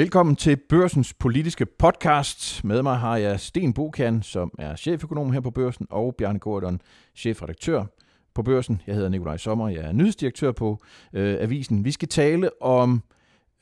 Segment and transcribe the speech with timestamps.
[0.00, 2.64] Velkommen til Børsens politiske podcast.
[2.64, 6.80] Med mig har jeg Sten Bokan, som er cheføkonom her på Børsen, og Bjarne Gordon,
[7.14, 7.84] chefredaktør
[8.34, 8.82] på Børsen.
[8.86, 10.82] Jeg hedder Nikolaj Sommer, jeg er nyhedsdirektør på
[11.12, 11.84] øh, Avisen.
[11.84, 13.02] Vi skal tale om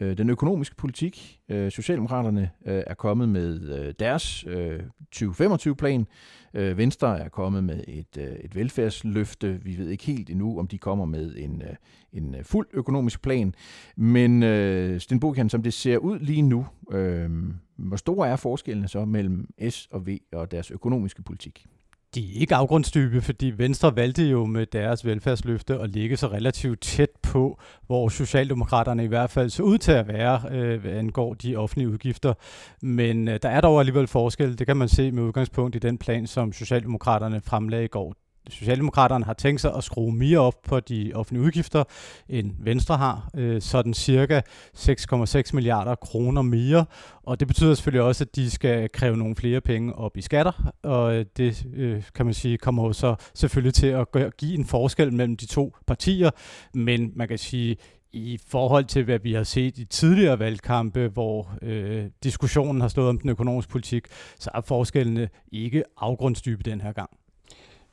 [0.00, 1.40] øh, den økonomiske politik.
[1.48, 4.80] Øh, Socialdemokraterne øh, er kommet med øh, deres øh,
[5.16, 6.06] 2025-plan.
[6.54, 9.60] Øh, Venstre er kommet med et, øh, et velfærdsløfte.
[9.62, 11.74] Vi ved ikke helt endnu, om de kommer med en, øh,
[12.12, 13.54] en øh, fuld økonomisk plan.
[13.96, 17.30] Men øh, Sten Bokan, som det ser ud lige nu, øh,
[17.76, 21.66] hvor store er forskellene så mellem S og V og deres økonomiske politik?
[22.14, 26.80] De er ikke afgrundsdybe, fordi Venstre valgte jo med deres velfærdsløfte at ligge så relativt
[26.80, 31.34] tæt på, hvor Socialdemokraterne i hvert fald så ud til at være, øh, hvad angår
[31.34, 32.34] de offentlige udgifter.
[32.82, 34.58] Men øh, der er dog alligevel forskel.
[34.58, 38.14] Det kan man se med udgangspunkt i den plan, som Socialdemokraterne fremlagde i går.
[38.48, 41.84] Socialdemokraterne har tænkt sig at skrue mere op på de offentlige udgifter,
[42.28, 43.30] end Venstre har.
[43.36, 44.40] Øh, sådan cirka
[44.76, 46.84] 6,6 milliarder kroner mere.
[47.22, 50.72] Og det betyder selvfølgelig også, at de skal kræve nogle flere penge op i skatter.
[50.82, 54.64] Og øh, det øh, kan man sige kommer jo så selvfølgelig til at give en
[54.64, 56.30] forskel mellem de to partier.
[56.74, 57.76] Men man kan sige,
[58.12, 63.08] i forhold til, hvad vi har set i tidligere valgkampe, hvor øh, diskussionen har stået
[63.08, 64.06] om den økonomiske politik,
[64.38, 67.10] så er forskellene ikke afgrundsdybe den her gang.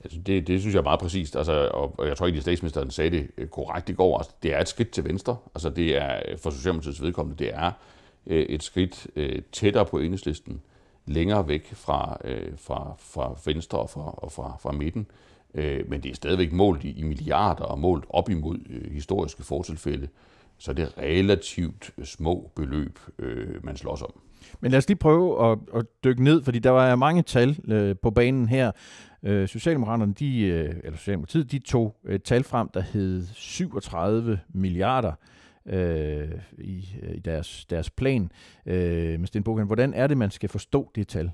[0.06, 2.92] Altså det, det synes jeg er meget præcist, altså, og jeg tror ikke, at statsministeren
[2.92, 4.17] sagde det øh, korrekt i går.
[4.17, 5.38] Altså, det er et skridt til venstre.
[5.56, 7.72] Altså, det er for Socialdemokratiets vedkommende, det er
[8.28, 10.61] øh, et skridt øh, tættere på enhedslisten,
[11.06, 15.08] længere væk fra, øh, fra, fra venstre og fra, og fra, fra midten.
[15.88, 18.58] Men det er stadigvæk målt i, i milliarder og målt op imod
[18.92, 20.08] historiske fortilfælde.
[20.58, 23.00] Så det er relativt små beløb,
[23.64, 24.14] man slås om.
[24.61, 27.95] Men lad os lige prøve at, at dykke ned, fordi der var mange tal øh,
[28.02, 28.72] på banen her.
[29.25, 35.11] Øh, Socialdemokraterne, de, øh, eller Socialdemokratiet, de tog et tal frem, der hed 37 milliarder
[35.65, 38.31] øh, i, øh, i deres, deres plan.
[38.65, 41.31] Øh, men Sten Bogen, hvordan er det, man skal forstå det tal?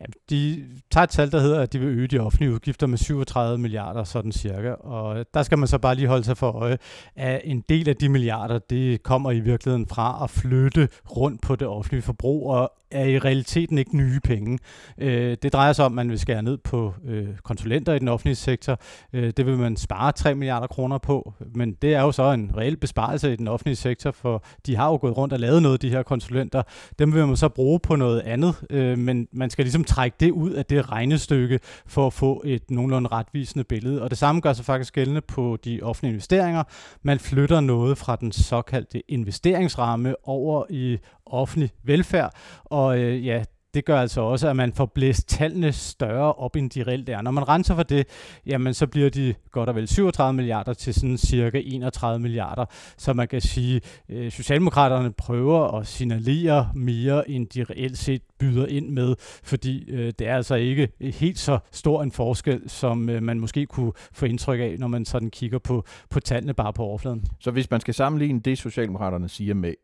[0.00, 2.98] Ja, de tager et tal, der hedder, at de vil øge de offentlige udgifter med
[2.98, 4.70] 37 milliarder, sådan cirka.
[4.70, 6.78] Og der skal man så bare lige holde sig for øje,
[7.16, 11.56] at en del af de milliarder, det kommer i virkeligheden fra at flytte rundt på
[11.56, 14.58] det offentlige forbrug, og er i realiteten ikke nye penge.
[14.98, 18.08] Øh, det drejer sig om, at man vil skære ned på øh, konsulenter i den
[18.08, 18.80] offentlige sektor.
[19.12, 22.52] Øh, det vil man spare 3 milliarder kroner på, men det er jo så en
[22.56, 25.74] reel besparelse i den offentlige sektor, for de har jo gået rundt og lavet noget
[25.74, 26.62] af de her konsulenter.
[26.98, 30.30] Dem vil man så bruge på noget andet, øh, men man skal ligesom trække det
[30.30, 34.02] ud af det regnestykke for at få et nogenlunde retvisende billede.
[34.02, 36.62] Og det samme gør sig faktisk gældende på de offentlige investeringer.
[37.02, 40.98] Man flytter noget fra den såkaldte investeringsramme over i
[41.32, 46.32] offentlig velfærd, og øh, ja, det gør altså også, at man får blæst tallene større
[46.32, 47.22] op, end de reelt er.
[47.22, 48.06] Når man renser for det,
[48.46, 52.64] jamen så bliver de godt og vel 37 milliarder til sådan cirka 31 milliarder.
[52.98, 58.22] Så man kan sige, at øh, Socialdemokraterne prøver at signalere mere, end de reelt set
[58.38, 63.08] byder ind med, fordi øh, det er altså ikke helt så stor en forskel, som
[63.08, 66.72] øh, man måske kunne få indtryk af, når man sådan kigger på, på tallene bare
[66.72, 67.24] på overfladen.
[67.40, 69.74] Så hvis man skal sammenligne det, Socialdemokraterne siger med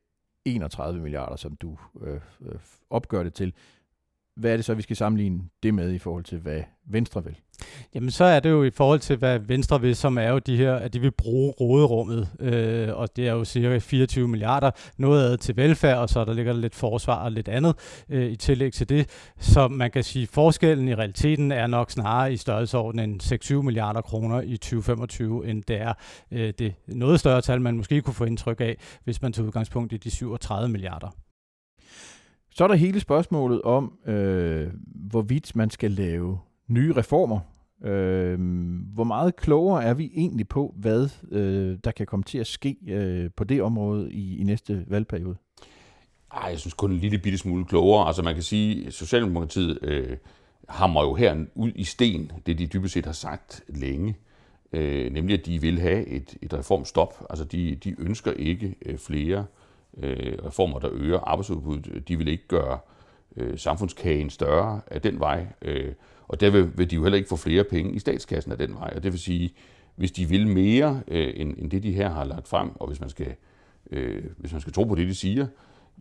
[0.46, 2.58] 31 milliarder, som du øh, øh,
[2.90, 3.52] opgør det til,
[4.36, 7.36] hvad er det så, vi skal sammenligne det med i forhold til, hvad Venstre vil?
[7.94, 10.56] Jamen så er det jo i forhold til, hvad Venstre vil, som er jo de
[10.56, 15.32] her, at de vil bruge råderummet, øh, og det er jo cirka 24 milliarder, noget
[15.32, 18.36] af til velfærd, og så der ligger der lidt forsvar og lidt andet øh, i
[18.36, 19.32] tillæg til det.
[19.38, 24.00] Så man kan sige, at forskellen i realiteten er nok snarere i størrelsesordenen 6-7 milliarder
[24.00, 25.92] kroner i 2025, end det er
[26.30, 29.92] øh, det noget større tal, man måske kunne få indtryk af, hvis man tog udgangspunkt
[29.92, 31.25] i de 37 milliarder.
[32.56, 34.70] Så er der hele spørgsmålet om, øh,
[35.10, 37.40] hvorvidt man skal lave nye reformer.
[37.84, 38.38] Øh,
[38.94, 42.76] hvor meget klogere er vi egentlig på, hvad øh, der kan komme til at ske
[42.88, 45.36] øh, på det område i, i næste valgperiode?
[46.32, 48.06] Ej, jeg synes kun en lille bitte smule klogere.
[48.06, 50.16] Altså man kan sige, at Socialdemokratiet øh,
[50.68, 54.16] hammer jo her ud i sten, det de dybest set har sagt længe.
[54.72, 57.26] Øh, nemlig at de vil have et, et reformstop.
[57.30, 59.44] Altså de, de ønsker ikke øh, flere øh,
[60.02, 62.08] Øh, reformer, der øger arbejdsudbuddet.
[62.08, 62.78] De vil ikke gøre
[63.36, 65.92] øh, samfundskagen større af den vej, øh,
[66.28, 68.74] og der vil, vil de jo heller ikke få flere penge i statskassen af den
[68.74, 68.92] vej.
[68.96, 69.54] Og det vil sige,
[69.96, 73.00] hvis de vil mere øh, end, end det, de her har lagt frem, og hvis
[73.00, 73.34] man skal,
[73.90, 75.46] øh, hvis man skal tro på det, de siger,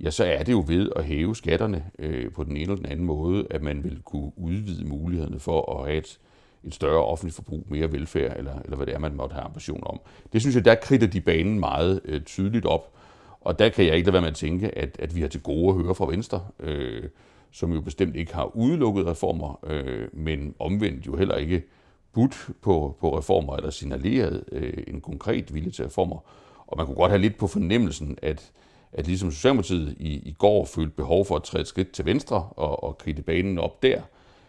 [0.03, 2.85] ja, så er det jo ved at hæve skatterne øh, på den ene eller den
[2.85, 6.19] anden måde, at man vil kunne udvide mulighederne for at have et,
[6.63, 9.83] et større offentligt forbrug, mere velfærd, eller, eller hvad det er, man måtte have ambition
[9.85, 9.99] om.
[10.33, 12.91] Det synes jeg, der kridter de banen meget øh, tydeligt op,
[13.45, 15.41] og der kan jeg ikke lade være med at tænke, at, at vi har til
[15.41, 17.03] gode at høre fra Venstre, øh,
[17.51, 21.63] som jo bestemt ikke har udelukket reformer, øh, men omvendt jo heller ikke
[22.13, 26.17] budt på, på reformer eller signaleret øh, en konkret vilje til reformer.
[26.67, 28.51] Og man kunne godt have lidt på fornemmelsen, at,
[28.91, 32.49] at ligesom Socialdemokratiet i, i går følte behov for at træde et skridt til venstre
[32.55, 34.01] og, og kridte banen op der,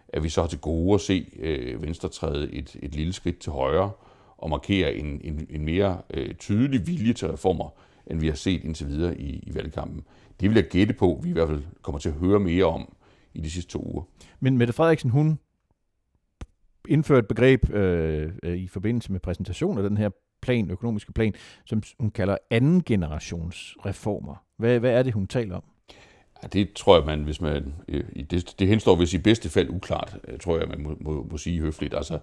[0.09, 3.39] at vi så har til gode at se øh, Venstre træde et, et lille skridt
[3.39, 3.91] til højre
[4.39, 7.69] og markere en, en, en mere øh, tydelig vilje til reformer,
[8.07, 10.05] end vi har set indtil videre i, i valgkampen.
[10.41, 12.97] Det vil jeg gætte på, vi i hvert fald kommer til at høre mere om
[13.35, 14.03] i de sidste to uger.
[14.41, 15.39] Men Mette Frederiksen, hun
[16.89, 20.11] indførte et begreb øh, øh, i forbindelse med præsentationen af den her
[20.43, 24.45] plan, økonomiske plan, som hun kalder anden generations reformer.
[24.57, 25.65] Hvad, hvad er det, hun taler om?
[26.43, 29.71] Ja, det tror jeg, man, hvis man, øh, det, det henstår hvis i bedste fald
[29.71, 31.95] uklart, øh, tror jeg, man må, må, må sige høfligt.
[31.95, 32.19] Altså,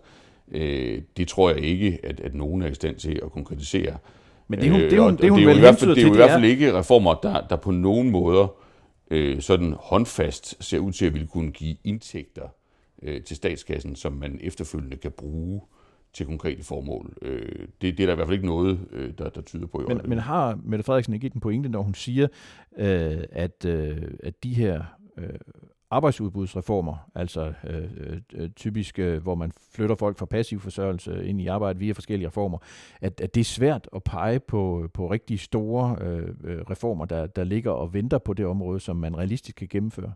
[0.48, 3.98] øh, det tror jeg ikke, at, at nogen er i stand til at konkretisere.
[4.48, 6.18] Men det, hun, det, hun, det, hun det, er hvert fald, det er jo i
[6.18, 8.56] hvert fald ikke reformer, der, der på nogen måder
[9.12, 12.48] øh, sådan håndfast ser ud til at ville kunne give indtægter
[13.04, 15.62] øh, til statskassen, som man efterfølgende kan bruge
[16.14, 17.18] til konkrete formål.
[17.22, 19.82] Øh, det, det er der i hvert fald ikke noget, øh, der, der tyder på
[19.82, 22.28] i men, men har Mette Frederiksen ikke en pointe, når hun siger,
[22.78, 24.84] øh, at, øh, at de her
[25.18, 25.30] øh,
[25.94, 31.42] arbejdsudbudsreformer, altså øh, øh, øh, typisk, øh, hvor man flytter folk fra passiv forsørgelse ind
[31.42, 32.58] i arbejde via forskellige reformer,
[33.02, 37.28] at, at det er svært at pege på, på rigtig store øh, øh reformer, der,
[37.28, 40.14] der ligger og venter på det område, som man realistisk kan gennemføre?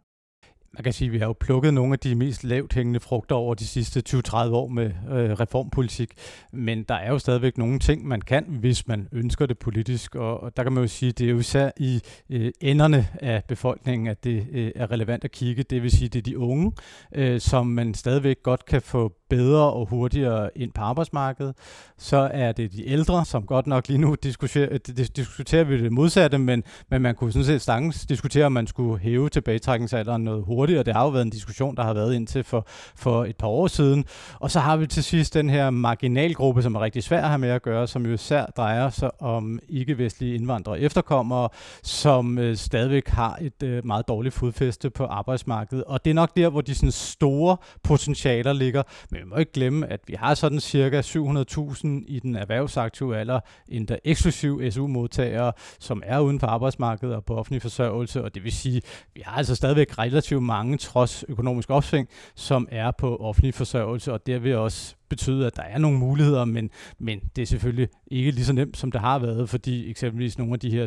[0.78, 3.36] Man kan sige, at vi har jo plukket nogle af de mest lavt hængende frugter
[3.36, 6.14] over de sidste 20-30 år med øh, reformpolitik,
[6.52, 10.44] men der er jo stadigvæk nogle ting, man kan, hvis man ønsker det politisk, og,
[10.44, 13.44] og der kan man jo sige, at det er jo især i øh, enderne af
[13.48, 16.72] befolkningen, at det øh, er relevant at kigge, det vil sige, det er de unge,
[17.16, 21.56] øh, som man stadigvæk godt kan få bedre og hurtigere ind på arbejdsmarkedet.
[21.98, 24.80] Så er det de ældre, som godt nok lige nu diskuterer, øh,
[25.16, 29.00] diskuterer vi det modsatte, men, men man kunne sådan set stangens diskutere, om man skulle
[29.00, 30.84] hæve tilbagetrækningsalderen noget hurtigere.
[30.84, 33.68] Det har jo været en diskussion, der har været indtil for, for et par år
[33.68, 34.06] siden.
[34.40, 37.40] Og så har vi til sidst den her marginalgruppe, som er rigtig svær at have
[37.40, 41.50] med at gøre, som jo især drejer sig om ikke-vestlige indvandrere og efterkommere,
[41.84, 45.84] som øh, stadigvæk har et øh, meget dårligt fodfæste på arbejdsmarkedet.
[45.84, 48.84] Og det er nok der, hvor de sådan store potentialer ligger.
[49.18, 53.40] Men vi må ikke glemme, at vi har sådan cirka 700.000 i den erhvervsaktive alder,
[53.70, 58.52] endda eksklusiv SU-modtagere, som er uden for arbejdsmarkedet og på offentlig forsørgelse, og det vil
[58.52, 63.54] sige, at vi har altså stadigvæk relativt mange, trods økonomisk opsving, som er på offentlig
[63.54, 66.70] forsørgelse, og det vil også betyde, at der er nogle muligheder, men,
[67.00, 70.54] men det er selvfølgelig ikke lige så nemt, som det har været, fordi eksempelvis nogle
[70.54, 70.86] af de her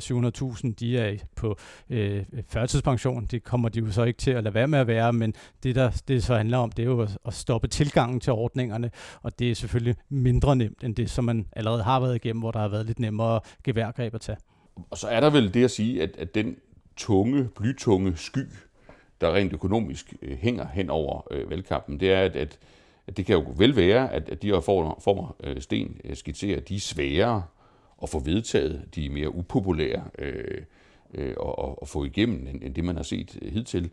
[0.65, 1.57] 700.000, de er på
[1.91, 3.27] øh, førtidspension.
[3.31, 5.75] Det kommer de jo så ikke til at lade være med at være, men det,
[5.75, 8.91] der det så handler om, det er jo at stoppe tilgangen til ordningerne,
[9.23, 12.51] og det er selvfølgelig mindre nemt end det, som man allerede har været igennem, hvor
[12.51, 14.39] der har været lidt nemmere geværgreb at tage.
[14.91, 16.57] Og så er der vel det at sige, at, at den
[16.97, 18.47] tunge, blytunge sky,
[19.21, 22.59] der rent økonomisk øh, hænger hen over øh, valgkampen, det er, at, at
[23.11, 26.77] at det kan jo vel være, at, at de reformer, øh, Sten øh, skitserer, de
[26.77, 27.43] er sværere
[28.03, 30.63] at få vedtaget, de er mere upopulære øh,
[31.15, 33.91] øh, at, at få igennem, end, end det man har set øh, hidtil.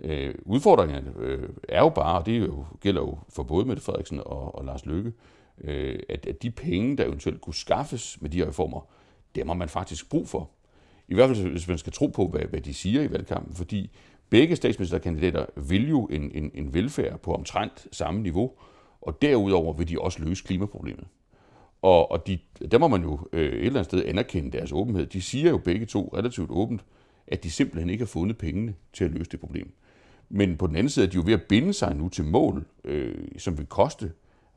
[0.00, 4.18] Øh, udfordringen øh, er jo bare, og det jo, gælder jo for både Mette Frederiksen
[4.18, 5.12] og, og Lars Løkke,
[5.60, 8.80] øh, at, at de penge, der eventuelt kunne skaffes med de her reformer,
[9.34, 10.50] dem har man faktisk brug for.
[11.08, 13.90] I hvert fald, hvis man skal tro på, hvad, hvad de siger i valgkampen, fordi
[14.30, 18.52] Begge statsministerkandidater vil jo en, en, en velfærd på omtrent samme niveau,
[19.00, 21.06] og derudover vil de også løse klimaproblemet.
[21.82, 22.38] Og, og de,
[22.70, 25.06] der må man jo øh, et eller andet sted anerkende deres åbenhed.
[25.06, 26.84] De siger jo begge to relativt åbent,
[27.26, 29.72] at de simpelthen ikke har fundet pengene til at løse det problem.
[30.28, 32.66] Men på den anden side er de jo ved at binde sig nu til mål,
[32.84, 34.12] øh, som vil koste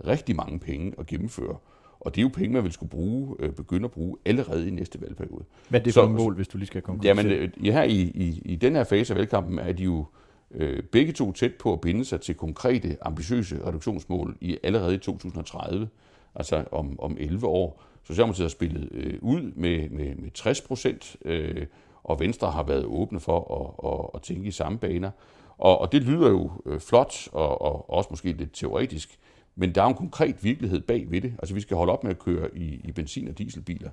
[0.07, 1.57] rigtig mange penge at gennemføre.
[2.05, 4.71] Og det er jo penge, man vil skulle bruge, øh, begynde at bruge allerede i
[4.71, 5.43] næste valgperiode.
[5.69, 7.31] Hvad er det for et mål, hvis du lige skal konkretisere?
[7.31, 10.05] Jamen, øh, her i, i, i den her fase af valgkampen er de jo
[10.51, 14.97] øh, begge to tæt på at binde sig til konkrete, ambitiøse reduktionsmål i allerede i
[14.97, 15.89] 2030,
[16.35, 17.83] altså om, om 11 år.
[18.03, 21.65] Socialdemokratiet har spillet øh, ud med, med, med 60 procent, øh,
[22.03, 25.11] og Venstre har været åbne for at, at, at tænke i samme baner.
[25.57, 29.19] Og, og det lyder jo øh, flot, og, og også måske lidt teoretisk,
[29.55, 31.33] men der er en konkret virkelighed bag ved det.
[31.39, 33.89] Altså vi skal holde op med at køre i, i benzin- og dieselbiler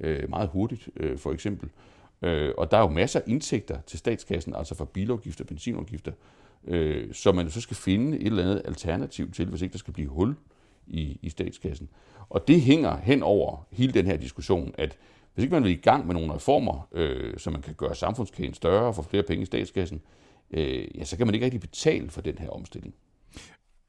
[0.00, 1.70] øh, meget hurtigt, øh, for eksempel.
[2.22, 6.12] Øh, og der er jo masser af indtægter til statskassen, altså fra bilafgifter, benzinafgifter,
[6.66, 9.94] øh, så man så skal finde et eller andet alternativ til, hvis ikke der skal
[9.94, 10.34] blive hul
[10.86, 11.88] i, i statskassen.
[12.28, 14.98] Og det hænger hen over hele den her diskussion, at
[15.34, 18.54] hvis ikke man vil i gang med nogle reformer, øh, så man kan gøre samfundskagen
[18.54, 20.00] større og få flere penge i statskassen,
[20.50, 22.94] øh, ja, så kan man ikke rigtig betale for den her omstilling.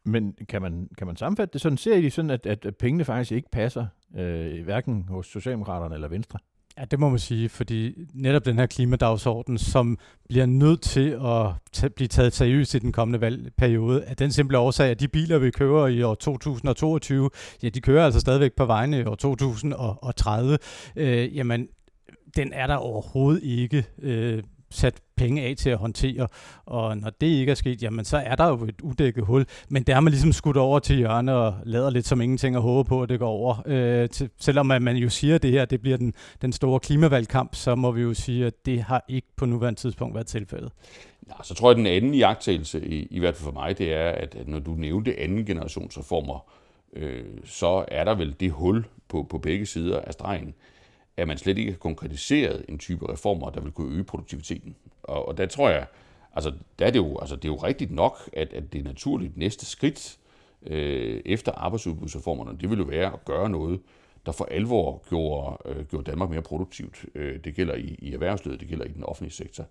[0.06, 1.78] Men kan man, kan man sammenfatte det sådan?
[1.78, 3.86] Ser I sådan, at, at pengene faktisk ikke passer,
[4.18, 6.40] øh, hverken hos Socialdemokraterne eller Venstre?
[6.78, 9.98] Ja, det må man sige, fordi netop den her klimadagsorden, som
[10.30, 14.58] bliver nødt til at t- blive taget seriøst i den kommende valgperiode, af den simple
[14.58, 17.30] årsag, at de biler, vi kører i år 2022,
[17.64, 20.58] ja, de kører altså stadigvæk på vejene i år 2030.
[20.96, 21.68] Øh, jamen,
[22.36, 24.44] den er der overhovedet ikke øh,
[24.76, 26.28] sat penge af til at håndtere.
[26.66, 29.46] Og når det ikke er sket, jamen så er der jo et udækket hul.
[29.70, 32.64] Men der har man ligesom skudt over til hjørne og lader lidt som ingenting og
[32.64, 33.64] håber på, at det går over.
[33.66, 36.80] Øh, til, selvom at man jo siger, at det her det bliver den, den store
[36.80, 40.72] klimavalgkamp, så må vi jo sige, at det har ikke på nuværende tidspunkt været tilfældet.
[41.30, 43.94] Ja, så tror jeg, at den anden iagtagelse, i, i hvert fald for mig, det
[43.94, 46.52] er, at, at når du nævnte anden generations reformer,
[46.94, 50.54] øh, så er der vel det hul på, på begge sider af stregen,
[51.18, 54.76] at man slet ikke har konkretiseret en type reformer, der vil kunne øge produktiviteten.
[55.04, 55.88] Og, og der tror jeg,
[56.34, 59.38] altså, der er det, jo, altså, det er jo rigtigt nok, at, at det naturligt
[59.38, 60.18] næste skridt
[60.66, 63.80] øh, efter arbejdsudbudsreformerne, det vil jo være at gøre noget,
[64.26, 67.06] der for alvor gjorde, øh, gjorde Danmark mere produktivt.
[67.16, 69.66] Øh, det gælder i, i erhvervslivet, det gælder i den offentlige sektor.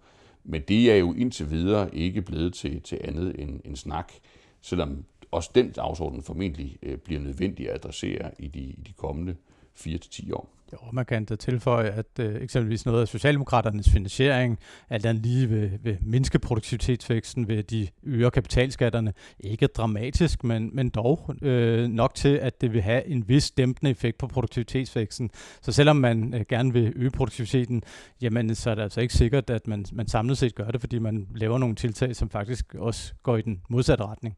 [0.44, 4.12] Men det er jo indtil videre ikke blevet til, til andet end en snak,
[4.60, 9.36] selvom også den dagsorden formentlig øh, bliver nødvendig at adressere i de, i de kommende
[9.78, 10.54] 4-10 år.
[10.72, 14.58] Jo, man kan da tilføje, at øh, eksempelvis noget af Socialdemokraternes finansiering,
[14.90, 20.88] alt andet lige ved, ved mindske produktivitetsvæksten, ved de øger kapitalskatterne, ikke dramatisk, men, men
[20.88, 25.30] dog øh, nok til, at det vil have en vis dæmpende effekt på produktivitetsvæksten.
[25.62, 27.82] Så selvom man øh, gerne vil øge produktiviteten,
[28.20, 30.98] jamen så er det altså ikke sikkert, at man, man samlet set gør det, fordi
[30.98, 34.36] man laver nogle tiltag, som faktisk også går i den modsatte retning.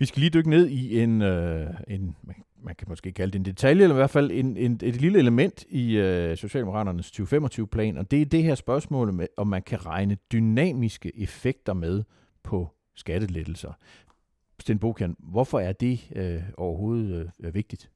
[0.00, 2.16] Vi skal lige dykke ned i en, øh, en
[2.62, 5.18] man kan måske kalde det en detalje, eller i hvert fald en, en, et lille
[5.18, 9.86] element i øh, Socialdemokraternes 2025-plan, og det er det her spørgsmål med, om man kan
[9.86, 12.02] regne dynamiske effekter med
[12.42, 13.72] på skattelettelser.
[14.58, 17.90] Sten Bokian, hvorfor er det øh, overhovedet øh, vigtigt?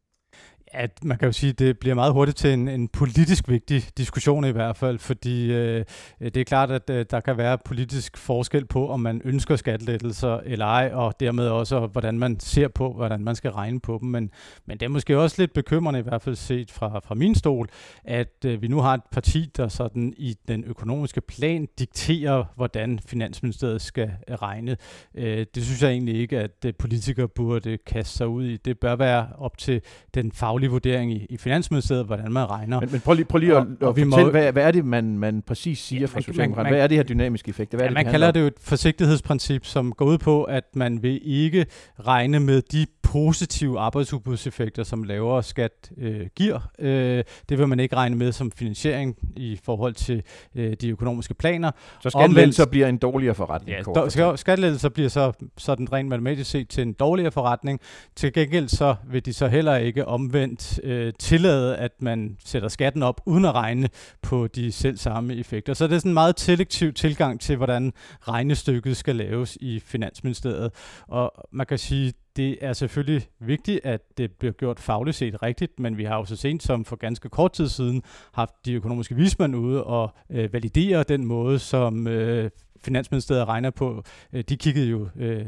[0.74, 3.84] At man kan jo sige, at det bliver meget hurtigt til en, en politisk vigtig
[3.98, 5.84] diskussion i hvert fald, fordi øh,
[6.20, 10.40] det er klart, at øh, der kan være politisk forskel på, om man ønsker skattelettelser
[10.44, 14.08] eller ej, og dermed også, hvordan man ser på, hvordan man skal regne på dem.
[14.08, 14.30] Men,
[14.66, 17.68] men det er måske også lidt bekymrende, i hvert fald set fra, fra min stol,
[18.04, 23.00] at øh, vi nu har et parti, der sådan i den økonomiske plan dikterer, hvordan
[23.06, 24.76] Finansministeriet skal øh, regne.
[25.14, 28.56] Øh, det synes jeg egentlig ikke, at øh, politikere burde kaste sig ud i.
[28.56, 29.80] Det bør være op til
[30.14, 32.80] den faglige faglig vurdering i, i Finansministeriet, hvordan man regner.
[32.80, 34.84] Men, men prøv lige, prøv lige og, at, og fortælle, må, hvad, hvad er det,
[34.84, 36.74] man, man præcis siger ja, fra Socialdemokraterne?
[36.74, 37.70] Hvad er det her dynamiske effekt?
[37.70, 41.02] Hvad ja, det, man kalder det jo et forsigtighedsprincip, som går ud på, at man
[41.02, 41.66] vil ikke
[42.06, 46.60] regne med de positive arbejdsudbudseffekter, som lavere skat øh, giver.
[46.78, 50.22] Øh, det vil man ikke regne med som finansiering i forhold til
[50.54, 51.70] øh, de økonomiske planer.
[52.02, 53.76] Så skattelettelser bliver en dårligere forretning?
[54.16, 57.80] Ja, skattelettelser bliver så sådan rent matematisk set til en dårligere forretning.
[58.16, 60.04] Til gengæld så vil de så heller ikke
[60.44, 63.88] omvendt øh, tillade, at man sætter skatten op uden at regne
[64.22, 65.74] på de selv samme effekter.
[65.74, 70.70] Så det er sådan en meget selektiv tilgang til, hvordan regnestykket skal laves i Finansministeriet.
[71.08, 75.80] Og man kan sige, det er selvfølgelig vigtigt, at det bliver gjort fagligt set rigtigt,
[75.80, 78.02] men vi har jo så sent som for ganske kort tid siden
[78.34, 82.50] haft de økonomiske vismænd ude og øh, validere den måde, som øh,
[82.84, 84.02] Finansministeriet regner på.
[84.32, 85.46] Øh, de kiggede jo øh,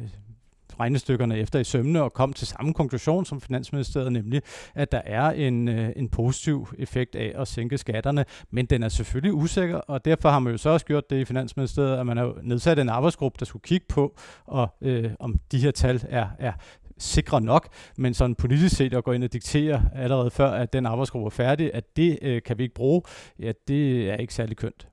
[0.81, 4.43] regnestykkerne efter i sømne og kom til samme konklusion som Finansministeriet, nemlig
[4.75, 8.89] at der er en, øh, en positiv effekt af at sænke skatterne, men den er
[8.89, 12.17] selvfølgelig usikker, og derfor har man jo så også gjort det i Finansministeriet, at man
[12.17, 14.17] har nedsat en arbejdsgruppe, der skulle kigge på,
[14.47, 16.53] og, øh, om de her tal er, er
[16.99, 20.87] sikre nok, men sådan politisk set at gå ind og diktere allerede før, at den
[20.87, 23.03] arbejdsgruppe er færdig, at det øh, kan vi ikke bruge,
[23.39, 24.87] ja, det er ikke særlig kønt.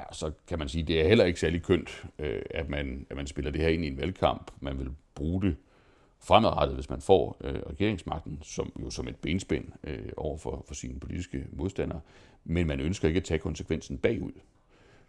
[0.00, 3.06] Ja, så kan man sige, at det er heller ikke særlig kønt, øh, at, man,
[3.10, 4.50] at man spiller det her ind i en valgkamp.
[4.60, 5.56] Man vil bruge det
[6.18, 10.74] fremadrettet, hvis man får øh, regeringsmagten, som jo som et benspænd øh, over for, for
[10.74, 12.00] sine politiske modstandere.
[12.44, 14.32] Men man ønsker ikke at tage konsekvensen bagud.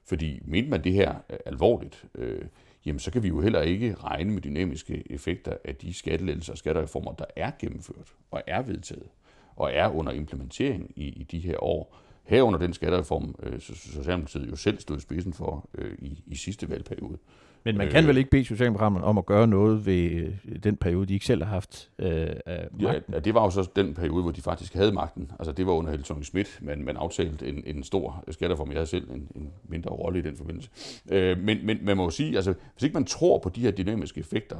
[0.03, 2.45] Fordi mente man det her øh, alvorligt, øh,
[2.85, 6.57] jamen så kan vi jo heller ikke regne med dynamiske effekter af de skattelettelser og
[6.57, 9.07] skattereformer, der er gennemført og er vedtaget
[9.55, 11.97] og er under implementering i, i de her år.
[12.31, 16.69] Herunder den skattereform, øh, Socialdemokratiet jo selv stod i spidsen for øh, i, i sidste
[16.69, 17.17] valgperiode.
[17.63, 20.77] Men man kan øh, vel ikke bede Socialdemokraterne om at gøre noget ved øh, den
[20.77, 23.13] periode, de ikke selv har haft øh, af magten?
[23.13, 25.31] Ja, det var jo så den periode, hvor de faktisk havde magten.
[25.39, 28.69] Altså det var under Helle thorning Schmidt, men man aftalte en, en stor skattereform.
[28.69, 30.69] Jeg havde selv en, en mindre rolle i den forbindelse.
[31.11, 33.71] Øh, men, men man må jo sige, altså hvis ikke man tror på de her
[33.71, 34.59] dynamiske effekter,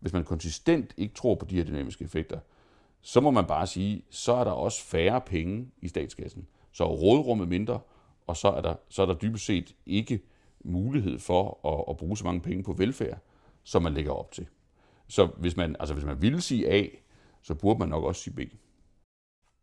[0.00, 2.38] hvis man konsistent ikke tror på de her dynamiske effekter,
[3.00, 6.46] så må man bare sige, så er der også færre penge i statskassen.
[6.72, 7.80] Så er rådrummet mindre,
[8.26, 10.20] og så er der, så er der dybest set ikke
[10.64, 13.18] mulighed for at, at bruge så mange penge på velfærd,
[13.62, 14.46] som man lægger op til.
[15.08, 16.86] Så hvis man, altså hvis man ville sige A,
[17.42, 18.40] så burde man nok også sige B.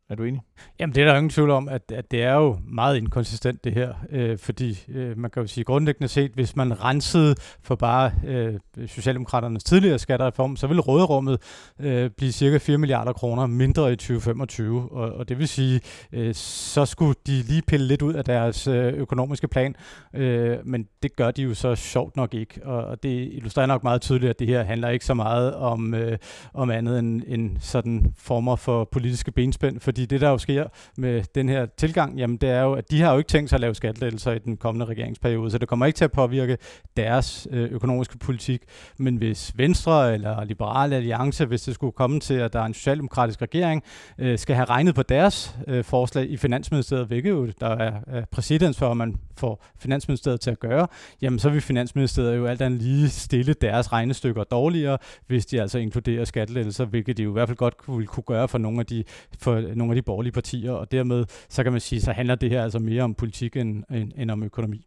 [0.09, 0.41] Er du enig?
[0.79, 3.73] Jamen det er der ingen tvivl om, at, at det er jo meget inkonsistent det
[3.73, 8.11] her, øh, fordi øh, man kan jo sige grundlæggende set, hvis man rensede for bare
[8.25, 8.53] øh,
[8.87, 11.41] Socialdemokraternes tidligere skattereform, så ville råderummet
[11.79, 16.35] øh, blive cirka 4 milliarder kroner mindre i 2025, og, og det vil sige, øh,
[16.35, 19.75] så skulle de lige pille lidt ud af deres øh, økonomiske plan,
[20.13, 23.83] øh, men det gør de jo så sjovt nok ikke, og, og det illustrerer nok
[23.83, 26.17] meget tydeligt, at det her handler ikke så meget om, øh,
[26.53, 30.65] om andet end, end sådan former for politiske benspænd, fordi det der jo sker
[30.97, 33.57] med den her tilgang, jamen det er jo, at de har jo ikke tænkt sig
[33.57, 36.57] at lave skattelettelser i den kommende regeringsperiode, så det kommer ikke til at påvirke
[36.97, 38.61] deres øh, økonomiske politik.
[38.97, 42.73] Men hvis Venstre eller Liberale Alliance, hvis det skulle komme til, at der er en
[42.73, 43.83] socialdemokratisk regering,
[44.17, 48.25] øh, skal have regnet på deres øh, forslag i Finansministeriet, hvilket jo der er, er
[48.31, 50.87] præcedens for, at man får Finansministeriet til at gøre,
[51.21, 55.77] jamen så vil Finansministeriet jo alt andet lige stille deres regnestykker dårligere, hvis de altså
[55.77, 58.85] inkluderer skattelettelser, hvilket de jo i hvert fald godt kunne, kunne gøre for nogle af
[58.85, 59.03] de,
[59.39, 62.49] for nogle af de borgerlige partier, og dermed så kan man sige, så handler det
[62.49, 64.85] her altså mere om politik end, end, end om økonomi.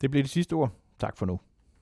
[0.00, 0.70] Det bliver det sidste ord.
[0.98, 1.40] Tak for nu.